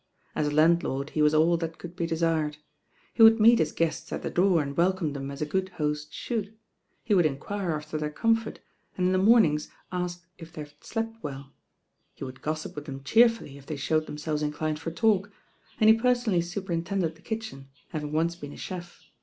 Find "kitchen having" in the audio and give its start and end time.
17.21-18.11